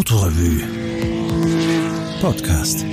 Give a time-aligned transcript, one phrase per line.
[0.00, 0.62] Autorevue
[2.22, 2.86] Podcast.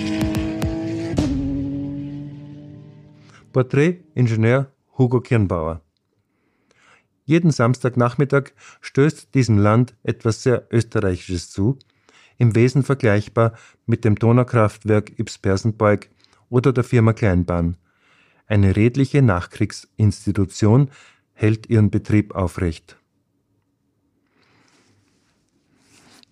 [3.54, 5.80] Porträt Ingenieur Hugo Kirnbauer.
[7.24, 11.80] Jeden Samstagnachmittag stößt diesem Land etwas sehr Österreichisches zu,
[12.38, 13.54] im Wesen vergleichbar
[13.86, 16.10] mit dem Donaukraftwerk Yps-Persenbeug
[16.50, 17.78] oder der Firma Kleinbahn.
[18.48, 20.92] Eine redliche Nachkriegsinstitution
[21.32, 22.98] hält ihren Betrieb aufrecht.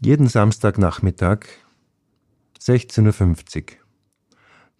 [0.01, 1.45] Jeden Samstagnachmittag
[2.59, 3.65] 16.50 Uhr.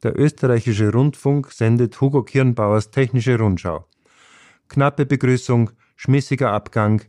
[0.04, 3.88] Der österreichische Rundfunk sendet Hugo Kirnbauers Technische Rundschau.
[4.68, 7.02] Knappe Begrüßung, schmissiger Abgang.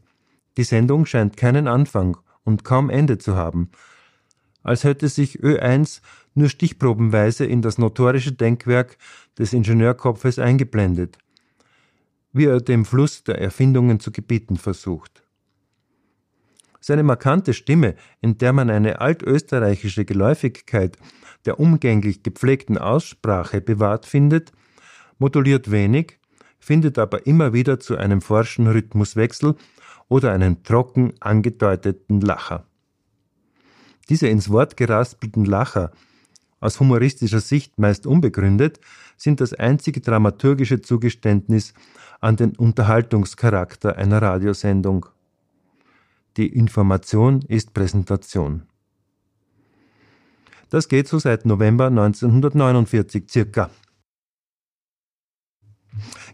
[0.57, 3.71] Die Sendung scheint keinen Anfang und kaum Ende zu haben.
[4.63, 6.01] Als hätte sich Ö1
[6.35, 8.99] nur stichprobenweise in das notorische Denkwerk
[9.37, 11.19] des Ingenieurkopfes eingeblendet,
[12.33, 15.26] wie er dem Fluss der Erfindungen zu gebieten versucht.
[16.89, 20.97] Seine markante Stimme, in der man eine altösterreichische Geläufigkeit
[21.45, 24.53] der umgänglich gepflegten Aussprache bewahrt findet,
[25.19, 26.21] moduliert wenig,
[26.61, 29.57] findet aber immer wieder zu einem forschen Rhythmuswechsel
[30.07, 32.69] oder einem trocken angedeuteten Lacher.
[34.09, 35.91] Diese ins Wort geraspelten Lacher,
[36.61, 38.79] aus humoristischer Sicht meist unbegründet,
[39.17, 41.75] sind das einzige dramaturgische Zugeständnis
[42.21, 45.07] an den Unterhaltungscharakter einer Radiosendung.
[46.37, 48.65] Die Information ist Präsentation.
[50.69, 53.71] Das geht so seit November 1949 circa.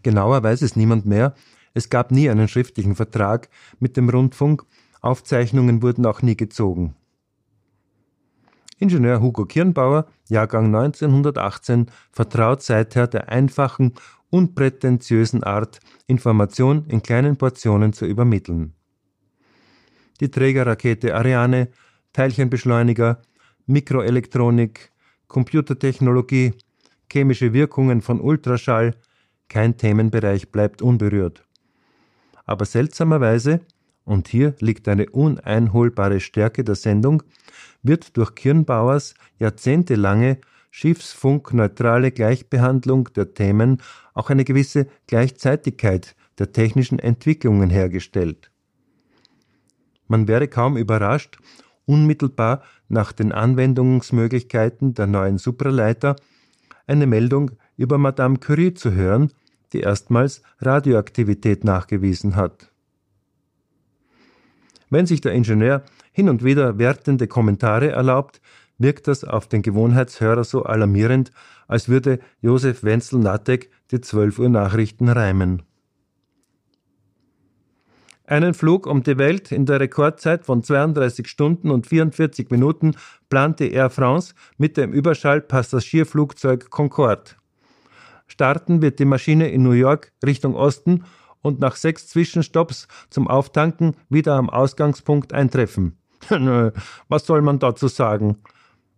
[0.03, 1.37] Genauer weiß es niemand mehr.
[1.73, 4.65] Es gab nie einen schriftlichen Vertrag mit dem Rundfunk.
[5.03, 6.97] Aufzeichnungen wurden auch nie gezogen.
[8.79, 13.95] Ingenieur Hugo Kirnbauer, Jahrgang 1918, vertraut seither der einfachen,
[14.31, 18.75] unprätentiösen Art, Information in kleinen Portionen zu übermitteln
[20.23, 21.69] die Trägerrakete Ariane,
[22.13, 23.21] Teilchenbeschleuniger,
[23.67, 24.93] Mikroelektronik,
[25.27, 26.53] Computertechnologie,
[27.11, 28.95] chemische Wirkungen von Ultraschall,
[29.49, 31.45] kein Themenbereich bleibt unberührt.
[32.47, 33.63] Aber seltsamerweise,
[34.05, 37.25] und hier liegt eine uneinholbare Stärke der Sendung,
[37.83, 40.39] wird durch Kirnbauers jahrzehntelange
[40.71, 43.83] schiffsfunkneutrale Gleichbehandlung der Themen
[44.15, 48.52] auch eine gewisse Gleichzeitigkeit der technischen Entwicklungen hergestellt.
[50.13, 51.39] Man wäre kaum überrascht,
[51.87, 56.17] unmittelbar nach den Anwendungsmöglichkeiten der neuen Supraleiter
[56.87, 59.33] eine Meldung über Madame Curie zu hören,
[59.73, 62.71] die erstmals Radioaktivität nachgewiesen hat.
[64.91, 68.43] Wenn sich der Ingenieur hin und wieder wertende Kommentare erlaubt,
[68.77, 71.33] wirkt das auf den Gewohnheitshörer so alarmierend,
[71.69, 75.63] als würde Josef Wenzel-Nattek die 12 Uhr Nachrichten reimen.
[78.25, 82.95] Einen Flug um die Welt in der Rekordzeit von 32 Stunden und 44 Minuten
[83.29, 87.33] plante Air France mit dem Überschallpassagierflugzeug Concorde.
[88.29, 91.05] Starten wird die Maschine in New York Richtung Osten
[91.43, 95.99] und nach sechs Zwischenstopps zum Auftanken wieder am Ausgangspunkt eintreffen.
[97.09, 98.37] Was soll man dazu sagen?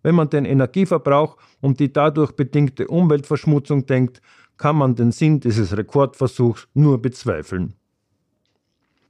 [0.03, 4.21] Wenn man den Energieverbrauch und die dadurch bedingte Umweltverschmutzung denkt,
[4.59, 7.75] kann man den Sinn dieses Rekordversuchs nur bezweifeln.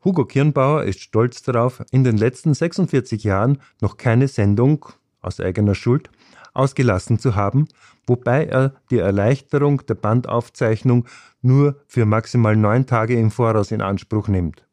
[0.04, 4.84] Hugo Kirnbauer ist stolz darauf, in den letzten 46 Jahren noch keine Sendung,
[5.22, 6.10] aus eigener Schuld,
[6.52, 7.68] ausgelassen zu haben,
[8.06, 11.06] wobei er die Erleichterung der Bandaufzeichnung
[11.40, 14.66] nur für maximal neun Tage im Voraus in Anspruch nimmt.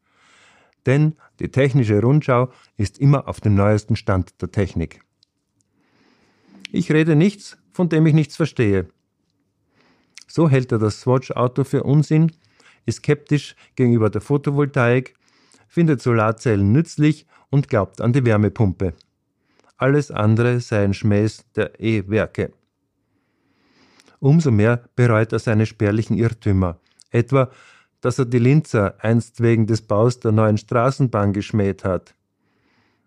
[0.84, 5.00] Denn die technische Rundschau ist immer auf dem neuesten Stand der Technik.
[6.72, 8.86] Ich rede nichts, von dem ich nichts verstehe.
[10.26, 12.32] So hält er das Swatch-Auto für Unsinn,
[12.84, 15.14] ist skeptisch gegenüber der Photovoltaik
[15.72, 18.92] findet Solarzellen nützlich und glaubt an die Wärmepumpe.
[19.78, 22.52] Alles andere sei ein Schmäß der E-Werke.
[24.20, 26.78] Umso mehr bereut er seine spärlichen Irrtümer,
[27.10, 27.50] etwa,
[28.02, 32.14] dass er die Linzer einst wegen des Baus der neuen Straßenbahn geschmäht hat.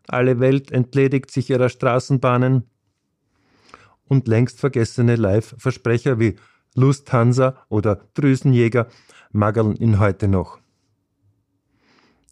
[0.08, 2.64] Alle Welt entledigt sich ihrer Straßenbahnen
[4.06, 6.36] und längst vergessene Live-Versprecher wie
[6.74, 8.88] Lusthansa oder Drüsenjäger
[9.32, 10.65] mageln ihn heute noch.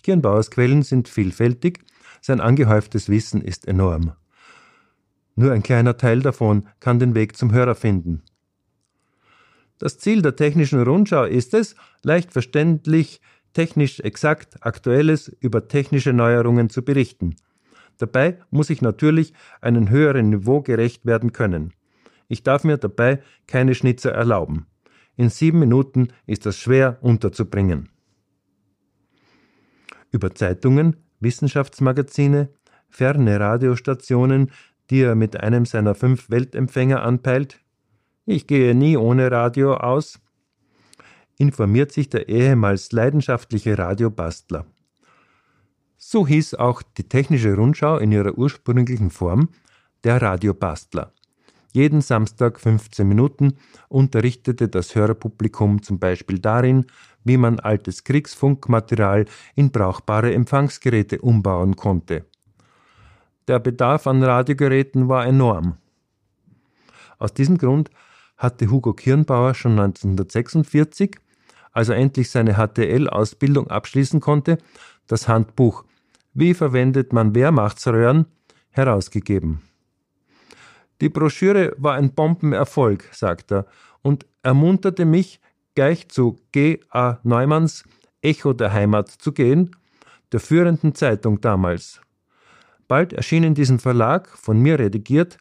[0.03, 1.79] Kirnbauers Quellen sind vielfältig,
[2.21, 4.13] sein angehäuftes Wissen ist enorm.
[5.35, 8.21] Nur ein kleiner Teil davon kann den Weg zum Hörer finden.
[9.79, 13.21] Das Ziel der technischen Rundschau ist es, leicht verständlich,
[13.53, 17.35] technisch exakt Aktuelles über technische Neuerungen zu berichten.
[17.97, 21.73] Dabei muss ich natürlich einem höheren Niveau gerecht werden können.
[22.27, 24.67] Ich darf mir dabei keine Schnitzer erlauben.
[25.15, 27.92] In sieben Minuten ist das schwer unterzubringen
[30.13, 32.49] über Zeitungen, Wissenschaftsmagazine,
[32.89, 34.51] ferne Radiostationen,
[34.89, 37.59] die er mit einem seiner fünf Weltempfänger anpeilt.
[38.25, 40.19] Ich gehe nie ohne Radio aus,
[41.37, 44.65] informiert sich der ehemals leidenschaftliche Radiobastler.
[45.97, 49.49] So hieß auch die Technische Rundschau in ihrer ursprünglichen Form
[50.03, 51.13] der Radiobastler.
[51.73, 53.57] Jeden Samstag 15 Minuten
[53.89, 56.85] unterrichtete das Hörerpublikum zum Beispiel darin,
[57.23, 59.25] wie man altes Kriegsfunkmaterial
[59.55, 62.25] in brauchbare Empfangsgeräte umbauen konnte.
[63.47, 65.77] Der Bedarf an Radiogeräten war enorm.
[67.17, 67.89] Aus diesem Grund
[68.37, 71.17] hatte Hugo Kirnbauer schon 1946,
[71.71, 74.59] als er endlich seine HTL-Ausbildung abschließen konnte,
[75.07, 75.85] das Handbuch
[76.35, 78.27] Wie verwendet man Wehrmachtsröhren
[78.69, 79.61] herausgegeben.
[81.03, 83.65] Die Broschüre war ein Bombenerfolg, sagt er,
[84.03, 85.41] und ermunterte mich,
[85.75, 86.79] gleich zu G.
[86.91, 87.17] A.
[87.23, 87.83] Neumanns
[88.21, 89.75] Echo der Heimat zu gehen,
[90.31, 91.99] der führenden Zeitung damals.
[92.87, 95.39] Bald erschien in diesem Verlag, von mir redigiert,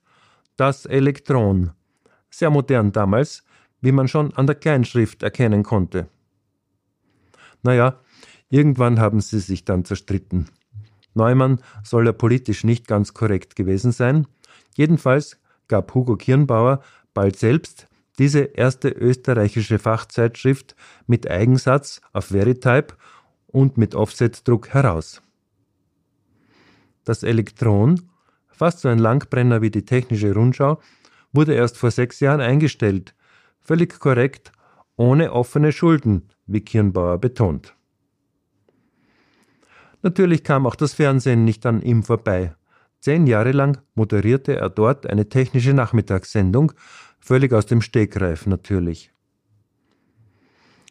[0.57, 1.71] das Elektron.
[2.29, 3.45] Sehr modern damals,
[3.81, 6.09] wie man schon an der Kleinschrift erkennen konnte.
[7.63, 8.01] Naja,
[8.51, 10.49] irgendwann haben sie sich dann zerstritten.
[11.15, 14.27] Neumann soll ja politisch nicht ganz korrekt gewesen sein.
[14.75, 15.39] Jedenfalls
[15.73, 16.83] gab Hugo Kirnbauer
[17.15, 17.89] bald selbst
[18.19, 20.77] diese erste österreichische Fachzeitschrift
[21.07, 22.95] mit Eigensatz auf Veritype
[23.47, 25.23] und mit Offsetdruck heraus.
[27.05, 28.03] Das Elektron,
[28.49, 30.79] fast so ein Langbrenner wie die Technische Rundschau,
[31.33, 33.15] wurde erst vor sechs Jahren eingestellt,
[33.59, 34.53] völlig korrekt,
[34.97, 37.75] ohne offene Schulden, wie Kirnbauer betont.
[40.03, 42.55] Natürlich kam auch das Fernsehen nicht an ihm vorbei.
[43.03, 46.71] Zehn Jahre lang moderierte er dort eine technische Nachmittagssendung,
[47.19, 49.11] völlig aus dem Stegreif natürlich.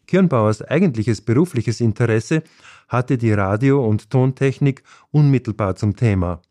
[0.07, 2.43] Kirnbauers eigentliches berufliches Interesse
[2.89, 6.41] hatte die Radio- und Tontechnik unmittelbar zum Thema.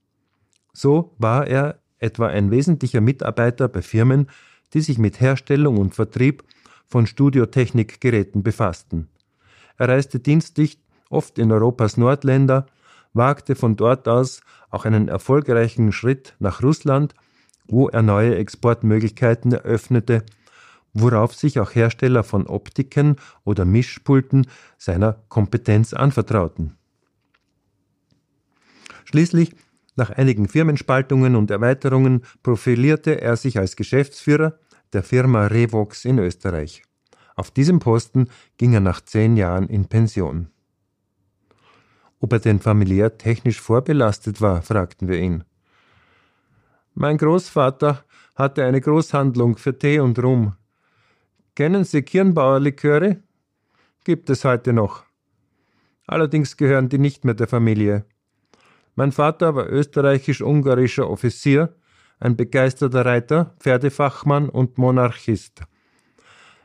[0.73, 4.29] So war er etwa ein wesentlicher Mitarbeiter bei Firmen,
[4.73, 6.43] die sich mit Herstellung und Vertrieb
[6.87, 9.09] von Studiotechnikgeräten befassten.
[9.77, 12.65] Er reiste dienstlich oft in Europas Nordländer,
[13.12, 14.41] wagte von dort aus
[14.71, 17.15] auch einen erfolgreichen Schritt nach Russland,
[17.67, 20.25] wo er neue Exportmöglichkeiten eröffnete,
[20.93, 24.47] worauf sich auch Hersteller von Optiken oder Mischpulten
[24.79, 26.77] seiner Kompetenz anvertrauten.
[29.05, 29.55] Schließlich,
[29.97, 34.59] nach einigen Firmenspaltungen und Erweiterungen, profilierte er sich als Geschäftsführer
[34.93, 36.83] der Firma Revox in Österreich.
[37.37, 40.49] Auf diesem Posten ging er nach zehn Jahren in Pension.
[42.21, 45.45] Ob er denn familiär technisch vorbelastet war, fragten wir ihn.
[46.95, 50.55] Mein Großvater hatte eine Großhandlung für Tee und Rum.
[51.55, 53.23] Kennen Sie Kirnbauer-Liköre?
[54.05, 55.05] Gibt es heute noch.
[56.07, 58.05] Allerdings gehören die nicht mehr der Familie.
[58.97, 61.75] Mein Vater war österreichisch-ungarischer Offizier,
[62.19, 65.63] ein begeisterter Reiter, Pferdefachmann und Monarchist.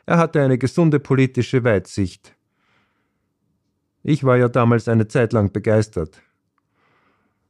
[0.05, 2.34] Er hatte eine gesunde politische Weitsicht.
[4.07, 6.21] Ich war ja damals eine Zeit lang begeistert.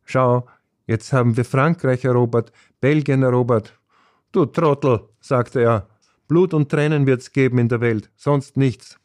[0.06, 0.48] Schau,
[0.88, 3.78] jetzt haben wir Frankreich erobert, Belgien erobert.
[4.31, 5.90] Du Trottel, sagte er,
[6.30, 8.98] Blut und Tränen wird's geben in der Welt, sonst nichts.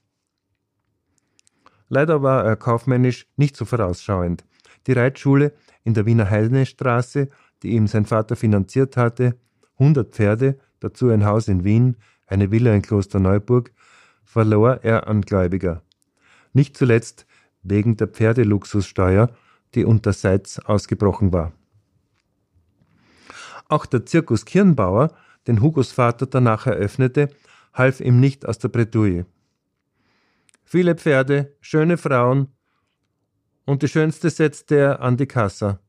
[1.88, 4.44] Leider war er kaufmännisch nicht so vorausschauend.
[4.86, 5.52] Die Reitschule
[5.82, 7.30] in der Wiener Heinestraße,
[7.64, 9.34] die ihm sein Vater finanziert hatte,
[9.76, 11.96] hundert Pferde, dazu ein Haus in Wien,
[12.28, 13.72] eine Villa in Klosterneuburg,
[14.22, 15.82] verlor er an Gläubiger.
[16.52, 17.26] Nicht zuletzt
[17.62, 19.30] wegen der Pferdeluxussteuer,
[19.74, 21.52] die unterseits ausgebrochen war.
[23.68, 25.14] Auch der Zirkus Kirnbauer,
[25.46, 27.30] den Hugos Vater danach eröffnete,
[27.72, 29.26] half ihm nicht aus der Bredouille.
[30.64, 32.48] Viele Pferde, schöne Frauen
[33.64, 35.80] und die schönste setzte er an die Kassa.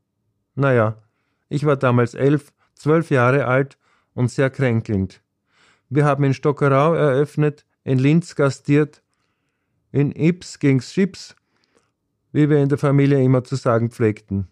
[0.54, 1.02] Naja,
[1.48, 3.78] ich war damals elf, zwölf Jahre alt
[4.14, 5.22] und sehr kränkelnd.
[5.88, 9.02] Wir haben in Stockerau eröffnet, in Linz gastiert,
[9.90, 11.36] in Ips ging's Chips
[12.32, 14.48] wie wir in der Familie immer zu sagen pflegten.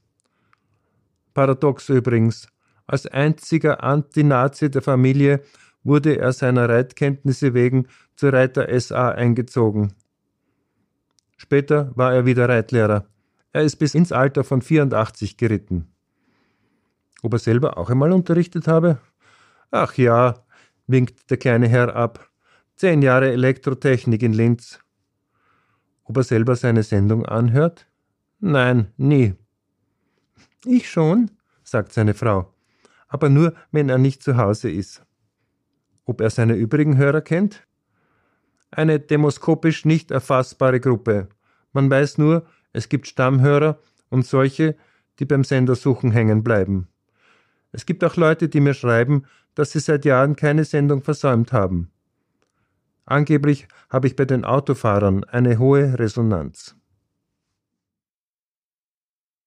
[1.34, 2.48] Paradox übrigens,
[2.86, 5.42] als einziger Antinazi der Familie
[5.82, 9.94] wurde er seiner Reitkenntnisse wegen zur Reiter SA eingezogen.
[11.36, 13.06] Später war er wieder Reitlehrer.
[13.52, 15.88] Er ist bis ins Alter von 84 geritten.
[17.22, 18.98] Ob er selber auch einmal unterrichtet habe?
[19.70, 20.44] Ach ja,
[20.86, 22.28] winkt der kleine Herr ab.
[22.76, 24.80] Zehn Jahre Elektrotechnik in Linz.
[26.10, 27.86] Ob er selber seine Sendung anhört?
[28.40, 29.36] Nein, nie.
[30.64, 31.30] Ich schon,
[31.62, 32.52] sagt seine Frau,
[33.06, 35.04] aber nur, wenn er nicht zu Hause ist.
[36.06, 37.64] Ob er seine übrigen Hörer kennt?
[38.72, 41.28] Eine demoskopisch nicht erfassbare Gruppe.
[41.72, 44.74] Man weiß nur, es gibt Stammhörer und solche,
[45.20, 46.88] die beim Sendersuchen hängen bleiben.
[47.70, 51.92] Es gibt auch Leute, die mir schreiben, dass sie seit Jahren keine Sendung versäumt haben.
[53.10, 56.76] Angeblich habe ich bei den Autofahrern eine hohe Resonanz.